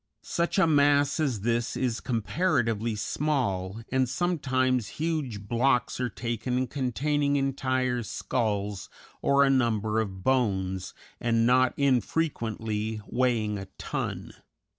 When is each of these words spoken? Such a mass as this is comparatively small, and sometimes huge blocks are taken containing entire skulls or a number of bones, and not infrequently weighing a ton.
Such 0.23 0.57
a 0.57 0.65
mass 0.65 1.19
as 1.19 1.41
this 1.41 1.77
is 1.77 1.99
comparatively 1.99 2.95
small, 2.95 3.83
and 3.91 4.09
sometimes 4.09 4.87
huge 4.97 5.41
blocks 5.47 5.99
are 5.99 6.09
taken 6.09 6.65
containing 6.65 7.35
entire 7.35 8.01
skulls 8.01 8.89
or 9.21 9.43
a 9.43 9.49
number 9.51 9.99
of 9.99 10.23
bones, 10.23 10.95
and 11.19 11.45
not 11.45 11.75
infrequently 11.77 12.99
weighing 13.05 13.59
a 13.59 13.67
ton. 13.77 14.33